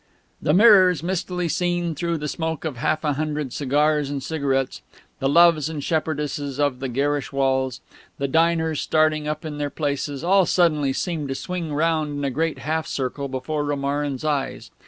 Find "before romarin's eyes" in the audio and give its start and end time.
13.27-14.71